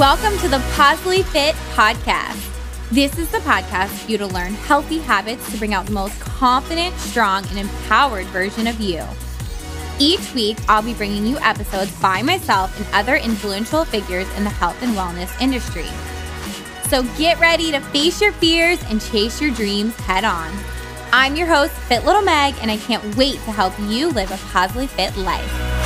Welcome 0.00 0.38
to 0.38 0.48
the 0.48 0.64
Positively 0.72 1.22
Fit 1.24 1.54
Podcast. 1.74 2.50
This 2.90 3.18
is 3.18 3.30
the 3.30 3.36
podcast 3.40 3.88
for 3.88 4.10
you 4.10 4.16
to 4.16 4.26
learn 4.26 4.54
healthy 4.54 4.98
habits 4.98 5.52
to 5.52 5.58
bring 5.58 5.74
out 5.74 5.84
the 5.84 5.92
most 5.92 6.18
confident, 6.20 6.96
strong, 6.96 7.46
and 7.48 7.58
empowered 7.58 8.24
version 8.28 8.66
of 8.66 8.80
you. 8.80 9.04
Each 9.98 10.32
week, 10.32 10.56
I'll 10.70 10.80
be 10.80 10.94
bringing 10.94 11.26
you 11.26 11.36
episodes 11.40 11.92
by 12.00 12.22
myself 12.22 12.74
and 12.78 12.86
other 12.94 13.16
influential 13.16 13.84
figures 13.84 14.26
in 14.38 14.44
the 14.44 14.48
health 14.48 14.82
and 14.82 14.96
wellness 14.96 15.38
industry. 15.38 15.84
So 16.88 17.02
get 17.18 17.38
ready 17.38 17.70
to 17.70 17.80
face 17.80 18.22
your 18.22 18.32
fears 18.32 18.82
and 18.84 19.02
chase 19.02 19.38
your 19.38 19.50
dreams 19.50 19.94
head 19.96 20.24
on. 20.24 20.50
I'm 21.12 21.36
your 21.36 21.46
host, 21.46 21.72
Fit 21.72 22.06
Little 22.06 22.22
Meg, 22.22 22.54
and 22.62 22.70
I 22.70 22.78
can't 22.78 23.16
wait 23.16 23.34
to 23.34 23.52
help 23.52 23.78
you 23.80 24.08
live 24.08 24.30
a 24.30 24.38
positively 24.50 24.86
fit 24.86 25.14
life. 25.18 25.79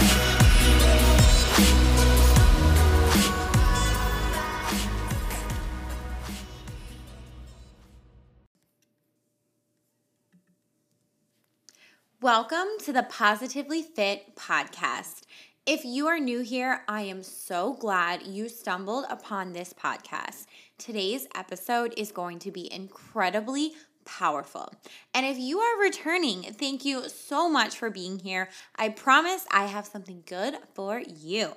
Welcome 12.24 12.68
to 12.84 12.92
the 12.94 13.02
Positively 13.02 13.82
Fit 13.82 14.34
podcast. 14.34 15.24
If 15.66 15.84
you 15.84 16.06
are 16.06 16.18
new 16.18 16.40
here, 16.40 16.80
I 16.88 17.02
am 17.02 17.22
so 17.22 17.74
glad 17.74 18.22
you 18.22 18.48
stumbled 18.48 19.04
upon 19.10 19.52
this 19.52 19.74
podcast. 19.74 20.46
Today's 20.78 21.26
episode 21.34 21.92
is 21.98 22.12
going 22.12 22.38
to 22.38 22.50
be 22.50 22.72
incredibly 22.72 23.72
powerful. 24.06 24.72
And 25.12 25.26
if 25.26 25.36
you 25.36 25.58
are 25.58 25.82
returning, 25.82 26.44
thank 26.44 26.82
you 26.82 27.10
so 27.10 27.50
much 27.50 27.76
for 27.76 27.90
being 27.90 28.20
here. 28.20 28.48
I 28.74 28.88
promise 28.88 29.44
I 29.50 29.66
have 29.66 29.84
something 29.84 30.22
good 30.24 30.54
for 30.72 31.02
you. 31.06 31.52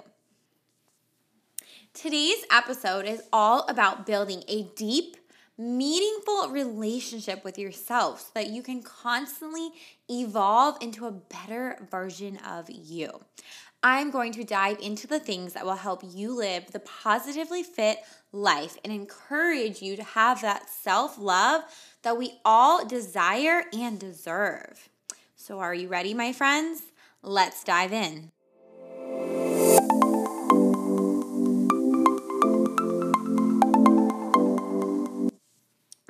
Today's 1.94 2.44
episode 2.52 3.06
is 3.06 3.24
all 3.32 3.66
about 3.70 4.06
building 4.06 4.44
a 4.50 4.64
deep, 4.76 5.16
meaningful 5.58 6.50
relationship 6.50 7.44
with 7.44 7.58
yourself 7.58 8.22
so 8.22 8.28
that 8.36 8.48
you 8.48 8.62
can 8.62 8.84
constantly 8.84 9.72
evolve 10.10 10.78
into 10.82 11.06
a 11.06 11.12
better 11.12 11.78
version 11.90 12.38
of 12.38 12.70
you. 12.70 13.10
I'm 13.84 14.12
going 14.12 14.32
to 14.34 14.44
dive 14.44 14.80
into 14.80 15.08
the 15.08 15.20
things 15.20 15.54
that 15.54 15.66
will 15.66 15.76
help 15.76 16.04
you 16.04 16.36
live 16.36 16.72
the 16.72 16.80
positively 16.80 17.64
fit 17.64 18.00
life 18.32 18.78
and 18.84 18.92
encourage 18.92 19.82
you 19.82 19.96
to 19.96 20.04
have 20.04 20.42
that 20.42 20.70
self 20.70 21.18
love 21.20 21.64
that 22.02 22.18
we 22.18 22.40
all 22.44 22.86
desire 22.86 23.64
and 23.74 24.00
deserve. 24.00 24.90
So, 25.36 25.60
are 25.60 25.74
you 25.74 25.88
ready, 25.88 26.14
my 26.14 26.34
friends? 26.34 26.82
Let's 27.22 27.64
dive 27.64 27.94
in. 27.94 28.32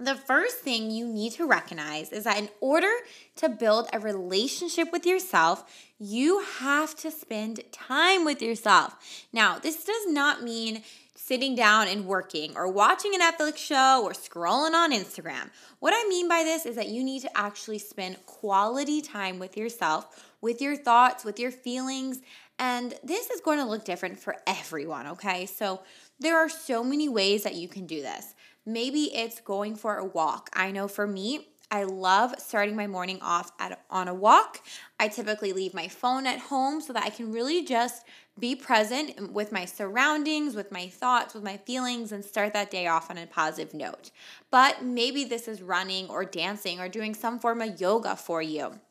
The 0.08 0.16
first 0.16 0.60
thing 0.60 0.90
you 0.90 1.06
need 1.06 1.34
to 1.34 1.46
recognize 1.46 2.14
is 2.14 2.24
that 2.24 2.38
in 2.40 2.48
order 2.62 2.92
to 3.36 3.50
build 3.50 3.90
a 3.92 4.00
relationship 4.00 4.90
with 4.94 5.06
yourself, 5.06 5.70
you 6.00 6.42
have 6.60 6.96
to 6.96 7.12
spend 7.12 7.62
time 7.74 8.24
with 8.24 8.42
yourself. 8.42 8.96
Now, 9.34 9.60
this 9.60 9.84
does 9.84 10.08
not 10.08 10.44
mean 10.44 10.84
sitting 11.14 11.56
down 11.56 11.90
and 11.90 12.06
working 12.06 12.56
or 12.56 12.72
watching 12.72 13.14
a 13.16 13.20
Netflix 13.20 13.58
show 13.58 14.02
or 14.06 14.14
scrolling 14.14 14.74
on 14.74 14.94
Instagram. 14.94 15.50
What 15.80 15.94
I 15.94 16.08
mean 16.08 16.30
by 16.30 16.44
this 16.44 16.66
is 16.66 16.78
that 16.78 16.88
you 16.88 17.04
need 17.04 17.24
to 17.24 17.38
actually 17.38 17.80
spend 17.80 18.26
quality 18.26 19.02
time 19.02 19.40
with 19.40 19.58
yourself, 19.58 20.26
with 20.40 20.62
your 20.62 20.78
thoughts, 20.78 21.26
with 21.26 21.38
your 21.38 21.52
feelings. 21.52 22.22
And 22.60 22.94
this 23.04 23.30
is 23.30 23.42
going 23.42 23.60
to 23.60 23.66
look 23.66 23.84
different 23.84 24.20
for 24.20 24.38
everyone, 24.48 25.06
okay? 25.08 25.48
So 25.48 25.82
there 26.20 26.38
are 26.38 26.50
so 26.50 26.82
many 26.82 27.10
ways 27.10 27.44
that 27.44 27.56
you 27.56 27.68
can 27.68 27.86
do 27.86 28.02
this. 28.02 28.34
Maybe 28.68 29.16
it's 29.16 29.40
going 29.40 29.78
for 29.78 29.96
a 29.96 30.04
walk. 30.04 30.50
I 30.52 30.72
know 30.72 30.90
for 30.90 31.08
me, 31.08 31.48
I 31.72 31.84
love 31.84 32.36
starting 32.38 32.76
my 32.76 32.86
morning 32.86 33.18
off 33.22 33.54
at 33.60 33.82
on 33.90 34.10
a 34.10 34.14
walk. 34.14 34.60
I 35.00 35.08
typically 35.08 35.54
leave 35.54 35.74
my 35.74 35.88
phone 35.88 36.28
at 36.28 36.38
home 36.38 36.82
so 36.82 36.92
that 36.92 37.06
I 37.06 37.10
can 37.10 37.32
really 37.32 37.64
just 37.64 38.06
be 38.38 38.58
present 38.58 39.32
with 39.32 39.54
my 39.54 39.64
surroundings, 39.64 40.54
with 40.54 40.70
my 40.70 40.90
thoughts, 40.90 41.34
with 41.34 41.44
my 41.44 41.56
feelings 41.56 42.12
and 42.12 42.26
start 42.26 42.52
that 42.54 42.70
day 42.70 42.88
off 42.88 43.10
on 43.10 43.18
a 43.18 43.26
positive 43.26 43.74
note. 43.74 44.12
But 44.52 44.84
maybe 44.84 45.24
this 45.24 45.48
is 45.48 45.62
running 45.62 46.10
or 46.10 46.26
dancing 46.26 46.82
or 46.82 46.90
doing 46.90 47.14
some 47.14 47.40
form 47.40 47.62
of 47.62 47.80
yoga 47.80 48.18
for 48.18 48.42
you. 48.42 48.82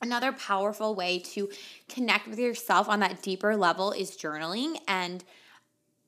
Another 0.00 0.30
powerful 0.30 0.94
way 0.94 1.18
to 1.18 1.50
connect 1.88 2.28
with 2.28 2.38
yourself 2.38 2.88
on 2.88 3.00
that 3.00 3.20
deeper 3.20 3.56
level 3.56 3.90
is 3.90 4.16
journaling 4.16 4.78
and 4.86 5.24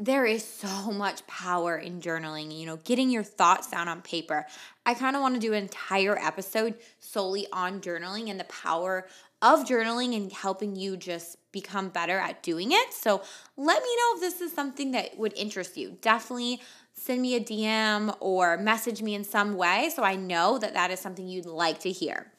there 0.04 0.26
is 0.26 0.44
so 0.44 0.92
much 0.92 1.26
power 1.26 1.78
in 1.78 2.00
journaling, 2.00 2.56
you 2.56 2.66
know, 2.66 2.76
getting 2.76 3.09
your 3.09 3.22
thoughts 3.22 3.70
down 3.70 3.88
on 3.88 4.03
paper. 4.03 4.44
I 4.84 4.92
kind 4.92 5.16
of 5.16 5.22
want 5.22 5.34
to 5.34 5.41
do 5.41 5.54
an 5.54 5.62
entire 5.62 6.19
episode 6.19 6.75
solely 6.98 7.47
on 7.53 7.81
journaling 7.81 8.28
and 8.28 8.38
the 8.38 8.44
power 8.44 9.06
of 9.41 9.60
journaling 9.60 10.15
and 10.15 10.31
helping 10.31 10.76
you 10.76 10.98
just 10.98 11.38
become 11.53 11.88
better 11.88 12.19
at 12.19 12.42
doing 12.42 12.72
it. 12.72 12.92
So 12.92 13.22
let 13.56 13.82
me 13.82 13.88
know 13.97 14.15
if 14.16 14.20
this 14.20 14.41
is 14.42 14.53
something 14.53 14.91
that 14.91 15.16
would 15.16 15.32
interest 15.37 15.76
you. 15.78 15.97
Definitely 16.03 16.60
send 16.92 17.22
me 17.22 17.36
a 17.36 17.41
DM 17.41 18.15
or 18.21 18.59
message 18.59 19.00
me 19.00 19.15
in 19.15 19.25
some 19.25 19.56
way 19.56 19.91
so 19.94 20.03
I 20.03 20.16
know 20.16 20.59
that 20.59 20.75
that 20.75 20.91
is 20.91 21.00
something 21.00 21.26
you'd 21.26 21.47
like 21.47 21.81
to 21.81 21.91
hear. 21.91 22.31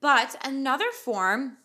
But 0.00 0.34
another 0.44 0.90
form 1.04 1.58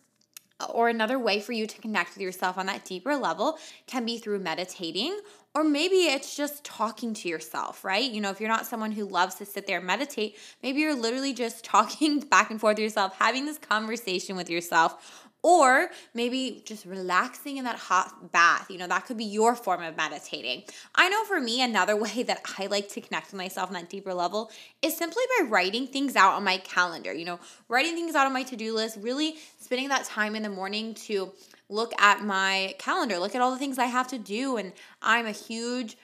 or 0.69 0.89
another 0.89 1.19
way 1.19 1.39
for 1.39 1.51
you 1.51 1.67
to 1.67 1.81
connect 1.81 2.15
with 2.15 2.21
yourself 2.21 2.57
on 2.57 2.65
that 2.65 2.83
deeper 2.83 3.15
level 3.15 3.57
can 3.85 4.05
be 4.05 4.17
through 4.17 4.39
meditating 4.39 5.19
or 5.57 5.63
maybe 5.63 5.95
it's 5.95 6.35
just 6.35 6.63
talking 6.63 7.15
to 7.15 7.27
yourself, 7.27 7.83
right? 7.83 8.11
You 8.11 8.21
know, 8.21 8.29
if 8.29 8.39
you're 8.39 8.47
not 8.47 8.67
someone 8.67 8.91
who 8.91 9.05
loves 9.05 9.35
to 9.35 9.45
sit 9.45 9.65
there 9.65 9.79
and 9.79 9.87
meditate, 9.87 10.37
maybe 10.61 10.81
you're 10.81 10.93
literally 10.93 11.33
just 11.33 11.65
talking 11.65 12.19
back 12.19 12.51
and 12.51 12.61
forth 12.61 12.75
with 12.75 12.83
yourself, 12.83 13.15
having 13.17 13.45
this 13.45 13.57
conversation 13.57 14.35
with 14.35 14.51
yourself, 14.51 15.26
or 15.47 15.89
maybe 16.13 16.61
just 16.65 16.85
relaxing 16.85 17.55
in 17.55 17.63
that 17.63 17.77
hot 17.77 18.33
bath. 18.33 18.69
You 18.69 18.77
know, 18.77 18.87
that 18.87 19.05
could 19.05 19.15
be 19.15 19.23
your 19.23 19.55
form 19.55 19.81
of 19.81 19.95
meditating. 19.95 20.63
I 20.93 21.07
know 21.07 21.23
for 21.23 21.39
me, 21.39 21.61
another 21.61 21.95
way 22.05 22.23
that 22.23 22.41
I 22.59 22.65
like 22.65 22.89
to 22.89 22.99
connect 22.99 23.27
with 23.27 23.37
myself 23.37 23.69
on 23.69 23.75
that 23.75 23.89
deeper 23.89 24.13
level 24.13 24.51
is 24.81 24.97
simply 24.97 25.23
by 25.39 25.47
writing 25.47 25.87
things 25.87 26.17
out 26.17 26.33
on 26.33 26.43
my 26.43 26.57
calendar. 26.57 27.13
You 27.13 27.23
know, 27.23 27.39
writing 27.69 27.95
things 27.95 28.13
out 28.13 28.25
on 28.25 28.33
my 28.33 28.43
to 28.43 28.57
do 28.57 28.75
list, 28.75 28.97
really 28.99 29.35
spending 29.57 29.87
that 29.87 30.03
time 30.03 30.35
in 30.35 30.43
the 30.43 30.49
morning 30.49 30.93
to 31.05 31.31
look 31.69 31.93
at 31.97 32.25
my 32.25 32.75
calendar, 32.77 33.17
look 33.17 33.33
at 33.33 33.39
all 33.39 33.51
the 33.51 33.57
things 33.57 33.79
I 33.79 33.85
have 33.85 34.09
to 34.09 34.17
do. 34.17 34.57
And 34.57 34.73
I'm 35.01 35.27
a 35.27 35.31
huge, 35.31 35.95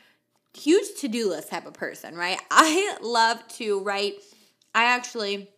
huge 0.53 0.87
to 1.01 1.09
do 1.09 1.27
list 1.27 1.49
type 1.49 1.65
of 1.65 1.73
person, 1.73 2.15
right? 2.15 2.39
I 2.49 2.97
love 3.01 3.45
to 3.57 3.81
write. 3.81 4.13
I 4.73 4.85
actually 4.85 5.49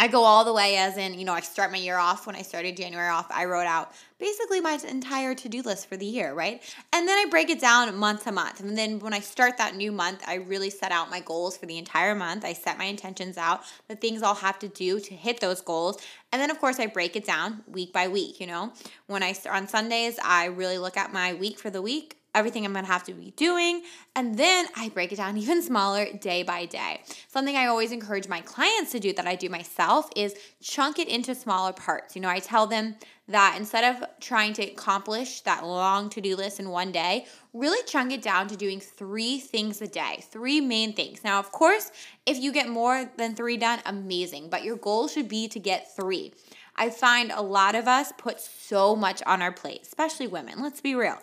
I 0.00 0.06
go 0.06 0.22
all 0.22 0.44
the 0.44 0.52
way 0.52 0.76
as 0.76 0.96
in, 0.96 1.18
you 1.18 1.24
know, 1.24 1.32
I 1.32 1.40
start 1.40 1.72
my 1.72 1.78
year 1.78 1.98
off 1.98 2.24
when 2.24 2.36
I 2.36 2.42
started 2.42 2.76
January 2.76 3.08
off. 3.08 3.26
I 3.30 3.46
wrote 3.46 3.66
out 3.66 3.90
basically 4.20 4.60
my 4.60 4.78
entire 4.88 5.34
to 5.34 5.48
do 5.48 5.60
list 5.62 5.88
for 5.88 5.96
the 5.96 6.06
year, 6.06 6.32
right? 6.34 6.62
And 6.92 7.08
then 7.08 7.18
I 7.18 7.28
break 7.28 7.50
it 7.50 7.60
down 7.60 7.96
month 7.96 8.22
to 8.24 8.32
month. 8.32 8.60
And 8.60 8.78
then 8.78 9.00
when 9.00 9.12
I 9.12 9.18
start 9.18 9.58
that 9.58 9.74
new 9.74 9.90
month, 9.90 10.22
I 10.24 10.34
really 10.36 10.70
set 10.70 10.92
out 10.92 11.10
my 11.10 11.18
goals 11.18 11.56
for 11.56 11.66
the 11.66 11.78
entire 11.78 12.14
month. 12.14 12.44
I 12.44 12.52
set 12.52 12.78
my 12.78 12.84
intentions 12.84 13.36
out, 13.36 13.62
the 13.88 13.96
things 13.96 14.22
I'll 14.22 14.36
have 14.36 14.60
to 14.60 14.68
do 14.68 15.00
to 15.00 15.14
hit 15.14 15.40
those 15.40 15.60
goals. 15.60 16.00
And 16.30 16.40
then, 16.40 16.52
of 16.52 16.60
course, 16.60 16.78
I 16.78 16.86
break 16.86 17.16
it 17.16 17.24
down 17.24 17.64
week 17.66 17.92
by 17.92 18.06
week, 18.06 18.38
you 18.38 18.46
know? 18.46 18.72
When 19.08 19.24
I 19.24 19.34
on 19.50 19.66
Sundays, 19.66 20.18
I 20.22 20.46
really 20.46 20.78
look 20.78 20.96
at 20.96 21.12
my 21.12 21.34
week 21.34 21.58
for 21.58 21.70
the 21.70 21.82
week 21.82 22.17
everything 22.34 22.64
I'm 22.64 22.72
gonna 22.72 22.86
have 22.86 23.04
to 23.04 23.14
be 23.14 23.32
doing. 23.32 23.82
And 24.14 24.38
then 24.38 24.66
I 24.76 24.88
break 24.90 25.12
it 25.12 25.16
down 25.16 25.36
even 25.38 25.62
smaller 25.62 26.06
day 26.12 26.42
by 26.42 26.66
day. 26.66 27.02
Something 27.28 27.56
I 27.56 27.66
always 27.66 27.92
encourage 27.92 28.28
my 28.28 28.40
clients 28.40 28.92
to 28.92 29.00
do 29.00 29.12
that 29.14 29.26
I 29.26 29.34
do 29.34 29.48
myself 29.48 30.10
is 30.16 30.34
chunk 30.62 30.98
it 30.98 31.08
into 31.08 31.34
smaller 31.34 31.72
parts. 31.72 32.14
You 32.14 32.22
know, 32.22 32.28
I 32.28 32.40
tell 32.40 32.66
them 32.66 32.96
that 33.28 33.56
instead 33.58 33.84
of 33.84 34.08
trying 34.20 34.54
to 34.54 34.62
accomplish 34.62 35.42
that 35.42 35.64
long 35.64 36.08
to 36.10 36.20
do 36.20 36.34
list 36.34 36.60
in 36.60 36.70
one 36.70 36.90
day, 36.90 37.26
really 37.52 37.82
chunk 37.86 38.10
it 38.10 38.22
down 38.22 38.48
to 38.48 38.56
doing 38.56 38.80
three 38.80 39.38
things 39.38 39.82
a 39.82 39.86
day, 39.86 40.24
three 40.30 40.60
main 40.60 40.94
things. 40.94 41.22
Now, 41.22 41.38
of 41.38 41.52
course, 41.52 41.92
if 42.24 42.38
you 42.38 42.52
get 42.52 42.68
more 42.68 43.10
than 43.18 43.34
three 43.34 43.58
done, 43.58 43.80
amazing, 43.84 44.48
but 44.48 44.64
your 44.64 44.76
goal 44.76 45.08
should 45.08 45.28
be 45.28 45.46
to 45.48 45.58
get 45.58 45.94
three. 45.94 46.32
I 46.74 46.90
find 46.90 47.30
a 47.30 47.42
lot 47.42 47.74
of 47.74 47.86
us 47.86 48.12
put 48.16 48.40
so 48.40 48.96
much 48.96 49.22
on 49.26 49.42
our 49.42 49.52
plate, 49.52 49.80
especially 49.82 50.26
women. 50.26 50.62
Let's 50.62 50.80
be 50.80 50.94
real 50.94 51.18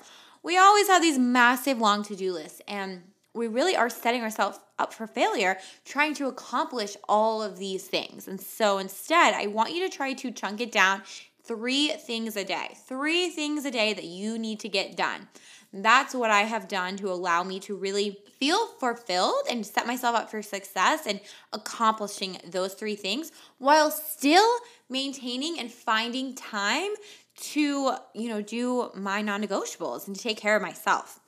we 0.45 0.59
always 0.59 0.88
have 0.88 1.01
these 1.01 1.18
massive 1.18 1.80
long 1.80 2.03
to 2.03 2.15
do 2.15 2.31
lists, 2.31 2.62
and 2.68 3.01
we 3.33 3.47
really 3.47 3.75
are 3.75 3.89
setting 3.89 4.21
ourselves 4.21 4.59
up 4.77 4.94
for 4.94 5.07
failure 5.07 5.57
trying 5.83 6.13
to 6.13 6.27
accomplish 6.27 6.95
all 7.09 7.42
of 7.42 7.57
these 7.57 7.88
things. 7.88 8.27
And 8.27 8.39
so 8.39 8.77
instead, 8.77 9.33
I 9.33 9.47
want 9.47 9.74
you 9.74 9.89
to 9.89 9.94
try 9.94 10.13
to 10.13 10.31
chunk 10.31 10.62
it 10.62 10.71
down 10.71 11.01
three 11.44 11.89
things 11.89 12.38
a 12.38 12.44
day, 12.44 12.77
three 12.88 13.30
things 13.30 13.65
a 13.65 13.71
day 13.71 13.94
that 13.94 14.06
you 14.06 14.38
need 14.38 14.59
to 14.59 14.69
get 14.69 14.95
done. 14.95 15.27
That's 15.74 16.13
what 16.13 16.31
I 16.31 16.44
have 16.44 16.68
done 16.68 16.95
to 16.97 17.12
allow 17.12 17.44
me 17.44 17.59
to 17.62 17.75
really 17.75 18.19
feel 18.39 18.68
fulfilled 18.68 19.45
and 19.50 19.65
set 19.65 19.88
myself 19.88 20.15
up 20.15 20.31
for 20.31 20.42
success 20.42 21.06
and 21.06 21.19
accomplishing 21.53 22.38
those 22.45 22.75
three 22.75 22.95
things 22.95 23.31
while 23.57 23.92
still 23.92 24.50
maintaining 24.89 25.59
and 25.59 25.71
finding 25.71 26.33
time 26.36 26.92
to, 27.37 27.95
you 28.13 28.29
know, 28.29 28.41
do 28.41 28.91
my 28.95 29.21
non 29.21 29.43
negotiables 29.43 30.07
and 30.07 30.15
to 30.15 30.21
take 30.21 30.37
care 30.37 30.55
of 30.55 30.61
myself. 30.61 31.19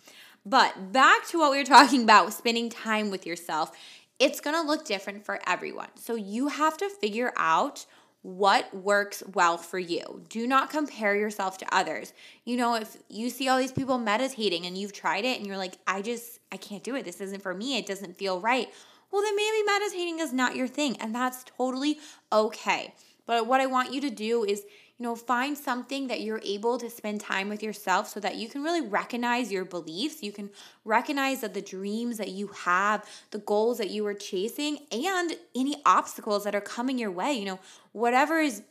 But 0.46 0.92
back 0.94 1.28
to 1.28 1.40
what 1.40 1.52
we 1.52 1.58
were 1.58 1.64
talking 1.64 2.04
about 2.04 2.34
spending 2.34 2.70
time 2.70 3.12
with 3.12 3.26
yourself, 3.26 3.72
it's 4.20 4.40
gonna 4.40 4.62
look 4.62 4.86
different 4.86 5.26
for 5.26 5.40
everyone. 5.46 5.90
So 5.96 6.16
you 6.16 6.48
have 6.48 6.78
to 6.78 6.90
figure 6.90 7.34
out 7.36 7.86
what 8.22 8.74
works 8.74 9.24
well 9.34 9.58
for 9.58 9.80
you. 9.80 10.24
Do 10.28 10.48
not 10.48 10.70
compare 10.70 11.16
yourself 11.16 11.58
to 11.60 11.76
others. 11.76 12.14
You 12.46 12.58
know, 12.58 12.76
if 12.76 12.98
you 13.10 13.30
see 13.30 13.48
all 13.48 13.58
these 13.58 13.72
people 13.72 13.98
meditating 13.98 14.66
and 14.66 14.78
you've 14.78 14.94
tried 14.94 15.24
it 15.24 15.38
and 15.38 15.46
you're 15.46 15.58
like, 15.58 15.78
I 15.86 16.02
just, 16.02 16.40
I 16.52 16.58
can't 16.58 16.84
do 16.84 16.96
it. 16.96 17.06
This 17.06 17.22
isn't 17.22 17.42
for 17.42 17.54
me. 17.54 17.78
It 17.78 17.86
doesn't 17.86 18.18
feel 18.18 18.42
right. 18.42 18.68
Well, 19.12 19.22
then 19.22 19.36
maybe 19.36 19.64
meditating 19.66 20.20
is 20.20 20.34
not 20.34 20.56
your 20.56 20.68
thing. 20.68 20.98
And 21.00 21.16
that's 21.16 21.46
totally 21.46 22.00
okay. 22.32 22.94
But 23.26 23.48
what 23.48 23.62
I 23.62 23.66
want 23.66 23.94
you 23.94 24.02
to 24.02 24.10
do 24.10 24.44
is 24.44 24.66
you 25.00 25.04
know, 25.04 25.16
find 25.16 25.56
something 25.56 26.08
that 26.08 26.22
you're 26.22 26.42
able 26.44 26.80
to 26.80 26.90
spend 26.90 27.22
time 27.22 27.50
with 27.50 27.62
yourself 27.62 28.08
so 28.08 28.20
that 28.20 28.36
you 28.36 28.50
can 28.50 28.64
really 28.64 28.82
recognize 28.82 29.52
your 29.52 29.64
beliefs. 29.64 30.24
You 30.24 30.32
can 30.32 30.50
recognize 30.86 31.42
that 31.42 31.54
the 31.54 31.62
dreams 31.62 32.18
that 32.18 32.30
you 32.30 32.48
have, 32.48 33.08
the 33.30 33.38
goals 33.38 33.78
that 33.78 33.92
you 33.92 34.06
are 34.08 34.16
chasing, 34.16 34.80
and 34.92 35.36
any 35.56 35.76
obstacles 35.86 36.44
that 36.46 36.56
are 36.56 36.62
coming 36.62 36.98
your 36.98 37.12
way. 37.12 37.34
You 37.34 37.46
know, 37.46 37.60
whatever 37.92 38.40
is 38.40 38.64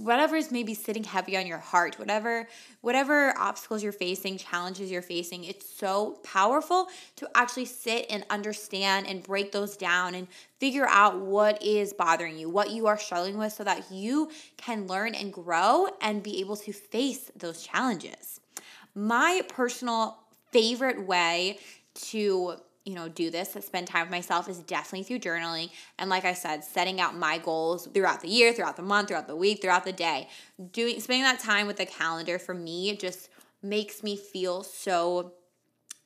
whatever 0.00 0.36
is 0.36 0.50
maybe 0.50 0.74
sitting 0.74 1.04
heavy 1.04 1.36
on 1.36 1.46
your 1.46 1.58
heart 1.58 1.98
whatever 1.98 2.46
whatever 2.80 3.36
obstacles 3.38 3.82
you're 3.82 3.92
facing 3.92 4.36
challenges 4.36 4.90
you're 4.90 5.02
facing 5.02 5.44
it's 5.44 5.68
so 5.68 6.18
powerful 6.22 6.88
to 7.16 7.28
actually 7.34 7.64
sit 7.64 8.06
and 8.10 8.24
understand 8.30 9.06
and 9.06 9.22
break 9.22 9.52
those 9.52 9.76
down 9.76 10.14
and 10.14 10.26
figure 10.58 10.86
out 10.88 11.20
what 11.20 11.62
is 11.62 11.92
bothering 11.92 12.36
you 12.36 12.48
what 12.48 12.70
you 12.70 12.86
are 12.86 12.98
struggling 12.98 13.38
with 13.38 13.52
so 13.52 13.64
that 13.64 13.90
you 13.90 14.30
can 14.56 14.86
learn 14.86 15.14
and 15.14 15.32
grow 15.32 15.86
and 16.00 16.22
be 16.22 16.40
able 16.40 16.56
to 16.56 16.72
face 16.72 17.30
those 17.36 17.62
challenges. 17.62 18.40
My 18.94 19.42
personal 19.48 20.18
favorite 20.52 21.06
way 21.06 21.58
to 21.94 22.56
you 22.84 22.94
know, 22.94 23.08
do 23.08 23.30
this, 23.30 23.56
spend 23.60 23.86
time 23.86 24.06
with 24.06 24.10
myself 24.10 24.48
is 24.48 24.58
definitely 24.58 25.04
through 25.04 25.18
journaling. 25.18 25.70
And 25.98 26.08
like 26.08 26.24
I 26.24 26.32
said, 26.32 26.64
setting 26.64 27.00
out 27.00 27.14
my 27.14 27.38
goals 27.38 27.86
throughout 27.92 28.22
the 28.22 28.28
year, 28.28 28.52
throughout 28.52 28.76
the 28.76 28.82
month, 28.82 29.08
throughout 29.08 29.26
the 29.26 29.36
week, 29.36 29.60
throughout 29.60 29.84
the 29.84 29.92
day. 29.92 30.28
Doing 30.72 30.98
spending 31.00 31.24
that 31.24 31.40
time 31.40 31.66
with 31.66 31.76
the 31.76 31.86
calendar 31.86 32.38
for 32.38 32.54
me 32.54 32.90
it 32.90 32.98
just 32.98 33.28
makes 33.62 34.02
me 34.02 34.16
feel 34.16 34.62
so 34.62 35.34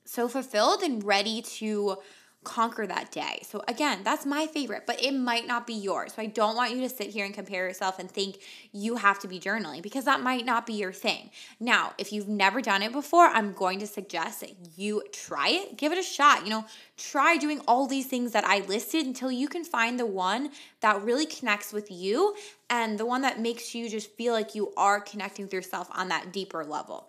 so 0.04 0.28
fulfilled 0.28 0.82
and 0.82 1.02
ready 1.04 1.40
to 1.40 1.96
conquer 2.44 2.86
that 2.86 3.10
day. 3.10 3.40
So 3.42 3.62
again, 3.66 4.00
that's 4.04 4.24
my 4.24 4.46
favorite, 4.46 4.84
but 4.86 5.02
it 5.02 5.12
might 5.12 5.46
not 5.46 5.66
be 5.66 5.74
yours. 5.74 6.14
So 6.14 6.22
I 6.22 6.26
don't 6.26 6.54
want 6.56 6.72
you 6.72 6.80
to 6.82 6.88
sit 6.88 7.08
here 7.08 7.24
and 7.24 7.34
compare 7.34 7.66
yourself 7.66 7.98
and 7.98 8.10
think 8.10 8.38
you 8.72 8.96
have 8.96 9.18
to 9.20 9.28
be 9.28 9.40
journaling 9.40 9.82
because 9.82 10.04
that 10.04 10.20
might 10.20 10.44
not 10.44 10.66
be 10.66 10.74
your 10.74 10.92
thing. 10.92 11.30
Now, 11.58 11.94
if 11.98 12.12
you've 12.12 12.28
never 12.28 12.60
done 12.60 12.82
it 12.82 12.92
before, 12.92 13.26
I'm 13.26 13.52
going 13.52 13.78
to 13.80 13.86
suggest 13.86 14.40
that 14.40 14.52
you 14.76 15.02
try 15.12 15.48
it, 15.48 15.76
give 15.76 15.92
it 15.92 15.98
a 15.98 16.02
shot. 16.02 16.44
You 16.44 16.50
know, 16.50 16.66
try 16.96 17.36
doing 17.36 17.60
all 17.66 17.86
these 17.86 18.06
things 18.06 18.32
that 18.32 18.44
I 18.44 18.60
listed 18.60 19.06
until 19.06 19.32
you 19.32 19.48
can 19.48 19.64
find 19.64 19.98
the 19.98 20.06
one 20.06 20.50
that 20.80 21.02
really 21.02 21.26
connects 21.26 21.72
with 21.72 21.90
you 21.90 22.36
and 22.70 22.98
the 22.98 23.06
one 23.06 23.22
that 23.22 23.40
makes 23.40 23.74
you 23.74 23.88
just 23.88 24.10
feel 24.12 24.32
like 24.32 24.54
you 24.54 24.72
are 24.76 25.00
connecting 25.00 25.46
with 25.46 25.52
yourself 25.52 25.88
on 25.92 26.08
that 26.08 26.32
deeper 26.32 26.64
level. 26.64 27.08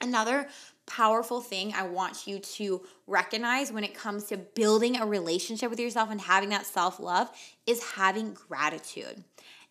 Another 0.00 0.48
powerful 0.96 1.40
thing 1.40 1.72
I 1.74 1.84
want 1.84 2.26
you 2.26 2.38
to 2.38 2.82
recognize 3.06 3.72
when 3.72 3.84
it 3.84 3.94
comes 3.94 4.24
to 4.24 4.36
building 4.36 5.00
a 5.00 5.06
relationship 5.06 5.70
with 5.70 5.80
yourself 5.80 6.10
and 6.10 6.20
having 6.20 6.50
that 6.50 6.66
self 6.66 7.00
love 7.00 7.30
is 7.66 7.82
having 7.94 8.34
gratitude. 8.34 9.24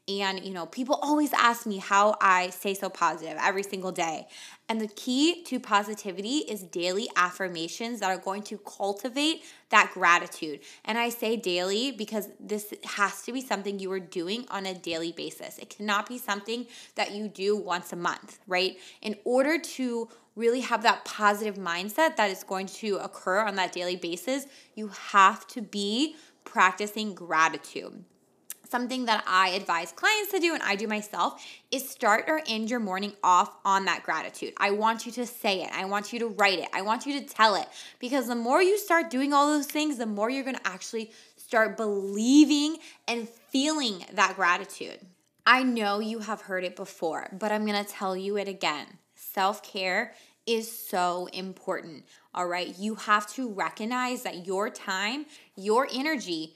And, 0.08 0.44
you 0.44 0.54
know, 0.54 0.66
people 0.66 0.98
always 1.02 1.32
ask 1.32 1.68
me 1.68 1.78
how 1.78 2.18
I 2.20 2.50
stay 2.50 2.74
so 2.74 2.90
positive 2.90 3.38
every 3.40 3.62
single 3.62 3.92
day. 3.92 4.28
And 4.68 4.82
the 4.82 4.88
key 4.88 5.44
to 5.44 5.60
positivity 5.60 6.40
is 6.40 6.64
daily 6.64 7.08
affirmations 7.16 8.00
that 8.00 8.10
are 8.10 8.18
going 8.18 8.42
to 8.44 8.58
cultivate 8.58 9.44
that 9.70 9.92
gratitude. 9.94 10.62
And 10.86 10.98
I 10.98 11.10
say 11.10 11.38
daily 11.38 11.92
because 11.92 12.30
this 12.40 12.74
has 12.84 13.22
to 13.24 13.32
be 13.32 13.42
something 13.42 13.80
you 13.80 13.92
are 13.92 14.00
doing 14.00 14.46
on 14.50 14.66
a 14.66 14.74
daily 14.74 15.12
basis. 15.12 15.60
It 15.60 15.70
cannot 15.70 16.10
be 16.10 16.18
something 16.18 16.66
that 16.96 17.12
you 17.12 17.28
do 17.28 17.56
once 17.56 17.94
a 17.94 17.96
month, 17.96 18.40
right? 18.48 18.78
In 19.04 19.18
order 19.24 19.60
to 19.60 20.10
really 20.36 20.62
have 20.62 20.84
that 20.84 21.06
positive 21.06 21.56
mindset 21.56 22.16
that 22.16 22.30
is 22.30 22.44
going 22.44 22.68
to 22.68 22.98
occur 22.98 23.40
on 23.40 23.56
that 23.56 23.72
daily 23.72 23.96
basis, 23.96 24.46
you 24.76 24.88
have 24.88 25.46
to 25.48 25.62
be 25.62 26.16
practicing 26.44 27.14
gratitude. 27.14 28.04
Something 28.70 29.04
that 29.06 29.22
I 29.28 29.50
advise 29.50 29.92
clients 29.92 30.32
to 30.32 30.40
do 30.40 30.54
and 30.54 30.64
I 30.64 30.76
do 30.76 30.88
myself 30.88 31.46
is 31.72 31.90
start 31.90 32.26
or 32.30 32.42
end 32.48 32.70
your 32.70 32.80
morning 32.80 33.12
off 33.22 33.54
on 33.66 33.84
that 33.86 34.04
gratitude. 34.04 34.54
I 34.56 34.72
want 34.72 35.06
you 35.06 35.12
to 35.14 35.26
say 35.26 35.62
it. 35.62 35.70
I 35.74 35.84
want 35.84 36.14
you 36.14 36.20
to 36.20 36.28
write 36.28 36.60
it. 36.60 36.70
I 36.74 36.82
want 36.82 37.06
you 37.06 37.20
to 37.20 37.26
tell 37.26 37.56
it 37.56 37.68
because 38.00 38.28
the 38.28 38.36
more 38.36 38.62
you 38.62 38.78
start 38.78 39.10
doing 39.10 39.34
all 39.34 39.48
those 39.48 39.68
things, 39.68 39.98
the 39.98 40.06
more 40.06 40.30
you're 40.30 40.46
going 40.46 40.56
to 40.56 40.68
actually 40.68 41.12
start 41.36 41.76
believing 41.76 42.78
and 43.10 43.28
feeling 43.28 44.06
that 44.14 44.38
gratitude. 44.38 45.00
I 45.46 45.64
know 45.64 46.00
you 46.00 46.20
have 46.20 46.42
heard 46.42 46.64
it 46.64 46.78
before, 46.78 47.28
but 47.38 47.52
I'm 47.52 47.66
going 47.66 47.84
to 47.84 47.92
tell 47.92 48.16
you 48.16 48.38
it 48.38 48.48
again 48.48 48.88
self 49.34 49.64
care 49.64 50.14
is 50.46 50.72
so 50.72 51.28
important. 51.34 52.06
All 52.34 52.48
right. 52.48 52.78
You 52.78 52.96
have 52.96 53.28
to 53.34 53.50
recognize 53.50 54.24
that 54.24 54.46
your 54.46 54.70
time, 54.70 55.26
your 55.56 55.88
energy, 55.94 56.56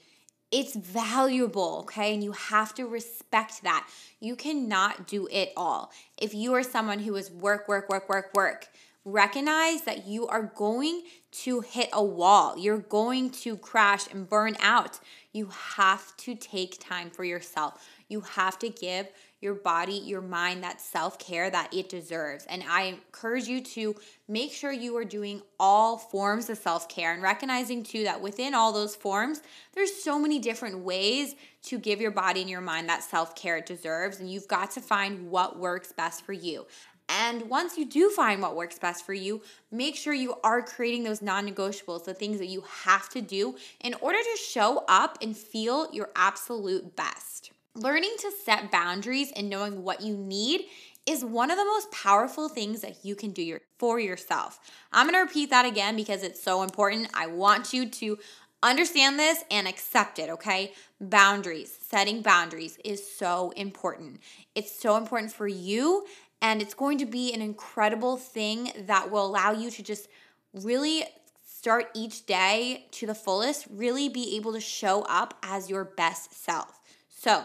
it's 0.52 0.76
valuable, 0.76 1.80
okay? 1.80 2.14
And 2.14 2.22
you 2.22 2.32
have 2.32 2.74
to 2.74 2.84
respect 2.86 3.62
that. 3.62 3.88
You 4.20 4.36
cannot 4.36 5.06
do 5.06 5.28
it 5.30 5.52
all. 5.56 5.92
If 6.20 6.34
you 6.34 6.54
are 6.54 6.62
someone 6.62 7.00
who 7.00 7.16
is 7.16 7.30
work, 7.30 7.68
work, 7.68 7.88
work, 7.88 8.08
work, 8.08 8.30
work, 8.34 8.68
recognize 9.04 9.82
that 9.82 10.06
you 10.06 10.26
are 10.26 10.52
going 10.54 11.02
to 11.30 11.60
hit 11.60 11.88
a 11.92 12.02
wall. 12.02 12.58
You're 12.58 12.78
going 12.78 13.30
to 13.30 13.56
crash 13.56 14.10
and 14.10 14.28
burn 14.28 14.56
out. 14.60 14.98
You 15.32 15.50
have 15.76 16.16
to 16.18 16.34
take 16.34 16.80
time 16.80 17.10
for 17.10 17.24
yourself. 17.24 17.86
You 18.08 18.20
have 18.22 18.58
to 18.60 18.68
give 18.68 19.08
your 19.46 19.54
body, 19.54 19.94
your 20.04 20.20
mind 20.20 20.64
that 20.64 20.80
self 20.80 21.20
care 21.20 21.48
that 21.48 21.72
it 21.72 21.88
deserves. 21.88 22.44
And 22.46 22.64
I 22.68 22.82
encourage 22.82 23.46
you 23.46 23.62
to 23.62 23.94
make 24.26 24.52
sure 24.52 24.72
you 24.72 24.96
are 24.96 25.04
doing 25.04 25.40
all 25.60 25.96
forms 25.96 26.50
of 26.50 26.58
self 26.58 26.88
care 26.88 27.14
and 27.14 27.22
recognizing 27.22 27.84
too 27.84 28.02
that 28.04 28.20
within 28.20 28.54
all 28.54 28.72
those 28.72 28.96
forms, 28.96 29.40
there's 29.72 29.94
so 29.94 30.18
many 30.18 30.40
different 30.40 30.80
ways 30.80 31.36
to 31.62 31.78
give 31.78 32.00
your 32.00 32.10
body 32.10 32.40
and 32.40 32.50
your 32.50 32.60
mind 32.60 32.88
that 32.88 33.04
self 33.04 33.36
care 33.36 33.58
it 33.58 33.66
deserves. 33.66 34.18
And 34.18 34.28
you've 34.28 34.48
got 34.48 34.72
to 34.72 34.80
find 34.80 35.30
what 35.30 35.60
works 35.60 35.92
best 35.92 36.26
for 36.26 36.32
you. 36.32 36.66
And 37.08 37.48
once 37.48 37.78
you 37.78 37.86
do 37.86 38.10
find 38.10 38.42
what 38.42 38.56
works 38.56 38.80
best 38.80 39.06
for 39.06 39.14
you, 39.14 39.40
make 39.70 39.94
sure 39.94 40.12
you 40.12 40.34
are 40.42 40.60
creating 40.60 41.04
those 41.04 41.22
non 41.22 41.48
negotiables, 41.48 42.04
the 42.04 42.14
things 42.14 42.38
that 42.38 42.46
you 42.46 42.64
have 42.82 43.08
to 43.10 43.20
do 43.20 43.54
in 43.80 43.94
order 44.00 44.18
to 44.18 44.42
show 44.42 44.84
up 44.88 45.18
and 45.22 45.36
feel 45.36 45.88
your 45.92 46.10
absolute 46.16 46.96
best. 46.96 47.52
Learning 47.76 48.14
to 48.20 48.32
set 48.42 48.70
boundaries 48.70 49.30
and 49.36 49.50
knowing 49.50 49.82
what 49.82 50.00
you 50.00 50.16
need 50.16 50.62
is 51.04 51.22
one 51.22 51.50
of 51.50 51.58
the 51.58 51.64
most 51.64 51.90
powerful 51.92 52.48
things 52.48 52.80
that 52.80 53.04
you 53.04 53.14
can 53.14 53.32
do 53.32 53.42
your, 53.42 53.60
for 53.78 54.00
yourself. 54.00 54.58
I'm 54.92 55.06
gonna 55.06 55.20
repeat 55.20 55.50
that 55.50 55.66
again 55.66 55.94
because 55.94 56.22
it's 56.22 56.42
so 56.42 56.62
important. 56.62 57.10
I 57.12 57.26
want 57.26 57.74
you 57.74 57.86
to 57.90 58.18
understand 58.62 59.18
this 59.18 59.44
and 59.50 59.68
accept 59.68 60.18
it, 60.18 60.30
okay? 60.30 60.72
Boundaries, 61.02 61.70
setting 61.86 62.22
boundaries 62.22 62.78
is 62.82 63.06
so 63.06 63.52
important. 63.56 64.20
It's 64.54 64.72
so 64.72 64.96
important 64.96 65.32
for 65.32 65.46
you, 65.46 66.06
and 66.40 66.62
it's 66.62 66.74
going 66.74 66.96
to 66.98 67.06
be 67.06 67.34
an 67.34 67.42
incredible 67.42 68.16
thing 68.16 68.72
that 68.86 69.10
will 69.10 69.26
allow 69.26 69.52
you 69.52 69.70
to 69.72 69.82
just 69.82 70.08
really 70.54 71.04
start 71.44 71.90
each 71.92 72.24
day 72.24 72.86
to 72.92 73.06
the 73.06 73.14
fullest, 73.14 73.66
really 73.70 74.08
be 74.08 74.34
able 74.34 74.54
to 74.54 74.60
show 74.60 75.02
up 75.02 75.34
as 75.42 75.68
your 75.68 75.84
best 75.84 76.32
self. 76.42 76.80
So, 77.08 77.44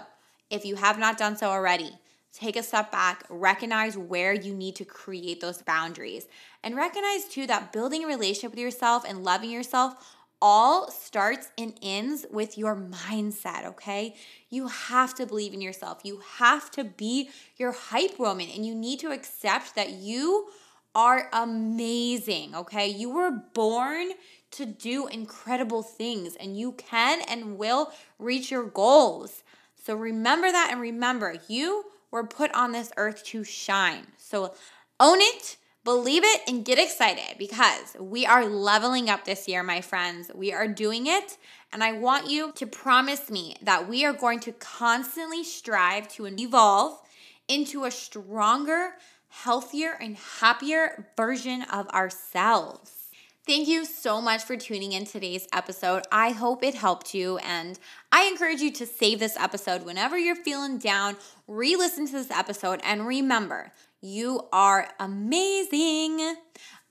if 0.52 0.66
you 0.66 0.76
have 0.76 1.00
not 1.00 1.18
done 1.18 1.38
so 1.38 1.48
already, 1.48 1.92
take 2.34 2.56
a 2.56 2.64
step 2.64 2.92
back, 2.92 3.24
recognize 3.30 3.98
where 3.98 4.34
you 4.34 4.54
need 4.54 4.76
to 4.76 4.86
create 4.86 5.42
those 5.42 5.62
boundaries, 5.62 6.28
and 6.64 6.76
recognize 6.76 7.26
too 7.26 7.48
that 7.48 7.74
building 7.74 8.04
a 8.04 8.08
relationship 8.08 8.52
with 8.52 8.60
yourself 8.60 9.04
and 9.08 9.24
loving 9.24 9.50
yourself 9.50 10.18
all 10.42 10.90
starts 10.90 11.50
and 11.58 11.74
ends 11.84 12.26
with 12.32 12.58
your 12.58 12.76
mindset, 12.76 13.64
okay? 13.66 14.16
You 14.50 14.68
have 14.68 15.14
to 15.16 15.28
believe 15.28 15.54
in 15.54 15.62
yourself. 15.62 16.00
You 16.04 16.22
have 16.38 16.72
to 16.72 16.84
be 16.84 17.30
your 17.58 17.72
hype 17.72 18.18
woman, 18.18 18.48
and 18.54 18.66
you 18.66 18.74
need 18.74 19.00
to 19.02 19.12
accept 19.12 19.76
that 19.76 19.92
you 19.92 20.48
are 20.96 21.30
amazing, 21.32 22.56
okay? 22.56 22.88
You 22.88 23.12
were 23.12 23.32
born 23.32 24.12
to 24.52 24.66
do 24.66 25.08
incredible 25.08 25.84
things, 25.84 26.36
and 26.36 26.58
you 26.58 26.72
can 26.74 27.22
and 27.22 27.58
will 27.58 27.92
reach 28.18 28.52
your 28.52 28.64
goals. 28.64 29.44
So 29.84 29.96
remember 29.96 30.52
that 30.52 30.70
and 30.72 30.80
remember, 30.80 31.36
you 31.48 31.86
were 32.12 32.26
put 32.26 32.54
on 32.54 32.72
this 32.72 32.92
earth 32.98 33.24
to 33.26 33.44
shine. 33.44 34.08
So 34.18 34.54
own 35.00 35.18
it, 35.20 35.58
believe 35.84 36.24
it, 36.24 36.42
and 36.48 36.64
get 36.64 36.78
excited 36.78 37.38
because 37.40 37.96
we 38.00 38.26
are 38.26 38.46
leveling 38.46 39.10
up 39.10 39.26
this 39.26 39.48
year, 39.48 39.64
my 39.64 39.82
friends. 39.82 40.30
We 40.36 40.54
are 40.54 40.68
doing 40.68 41.08
it. 41.08 41.38
And 41.74 41.84
I 41.84 41.94
want 41.94 42.30
you 42.30 42.52
to 42.54 42.68
promise 42.68 43.32
me 43.32 43.56
that 43.64 43.90
we 43.90 44.06
are 44.06 44.14
going 44.14 44.40
to 44.42 44.52
constantly 44.52 45.44
strive 45.44 46.08
to 46.10 46.28
evolve 46.28 47.00
into 47.48 47.86
a 47.86 47.92
stronger, 47.92 48.92
healthier, 49.30 49.98
and 50.00 50.16
happier 50.16 51.08
version 51.18 51.64
of 51.64 51.88
ourselves. 51.90 53.01
Thank 53.48 53.68
you 53.68 53.86
so 53.86 54.22
much 54.22 54.44
for 54.44 54.56
tuning 54.56 54.92
in 54.92 55.06
today's 55.06 55.48
episode. 55.52 56.04
I 56.12 56.30
hope 56.30 56.64
it 56.64 56.76
helped 56.76 57.16
you, 57.16 57.40
and 57.40 57.80
I 58.12 58.26
encourage 58.26 58.62
you 58.62 58.72
to 58.74 58.86
save 58.86 59.18
this 59.18 59.36
episode 59.36 59.84
whenever 59.84 60.16
you're 60.16 60.36
feeling 60.36 60.78
down. 60.78 61.18
Re 61.48 61.76
listen 61.76 62.06
to 62.06 62.12
this 62.12 62.30
episode, 62.30 62.82
and 62.84 63.08
remember, 63.08 63.72
you 64.00 64.48
are 64.54 64.90
amazing. 65.00 66.36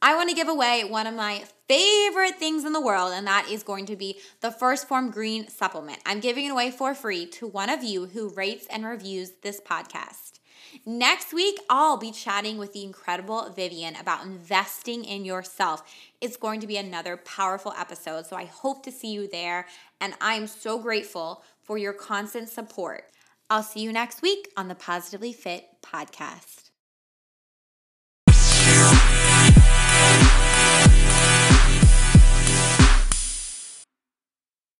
I 0.03 0.17
want 0.17 0.29
to 0.29 0.35
give 0.35 0.49
away 0.49 0.83
one 0.83 1.07
of 1.07 1.15
my 1.15 1.45
favorite 1.69 2.41
things 2.41 2.65
in 2.65 2.73
the 2.73 2.81
world, 2.81 3.13
and 3.15 3.29
that 3.29 3.49
is 3.49 3.63
going 3.63 3.87
to 3.87 3.95
be 3.95 4.19
the 4.41 4.51
1st 4.51 4.87
Phorm 4.87 5.13
Green 5.13 5.47
Supplement. 5.47 6.01
I'm 6.05 6.19
giving 6.19 6.47
it 6.47 6.51
away 6.51 6.73
for 6.73 6.97
free 6.97 7.27
to 7.27 7.47
one 7.47 7.71
of 7.71 7.85
you 7.85 8.07
who 8.07 8.35
rates 8.35 8.67
and 8.69 8.85
reviews 8.85 9.35
this 9.43 9.61
podcast. 9.61 10.40
Next 10.87 11.33
week, 11.33 11.59
I'll 11.69 11.97
be 11.97 12.13
chatting 12.13 12.59
with 12.59 12.73
the 12.73 12.85
incredible 12.85 13.51
Vivian 13.51 13.97
about 13.97 14.25
investing 14.25 15.05
in 15.05 15.25
yourself. 15.25 15.83
It's 16.21 16.37
going 16.37 16.61
to 16.61 16.67
be 16.67 16.77
another 16.77 17.17
powerful 17.17 17.75
episode, 17.79 18.27
so 18.27 18.37
I 18.37 18.45
hope 18.45 18.83
to 18.85 18.93
see 18.93 19.13
you 19.13 19.29
there. 19.29 19.67
And 20.01 20.15
I'm 20.21 20.47
so 20.47 20.79
grateful 20.79 21.43
for 21.63 21.79
your 21.79 21.93
constant 21.93 22.49
support. 22.49 23.05
I'll 23.49 23.63
see 23.63 23.81
you 23.81 23.93
next 23.93 24.23
week 24.23 24.49
on 24.57 24.69
the 24.69 24.75
Positively 24.75 25.33
Fit 25.33 25.67
podcast. 25.83 26.70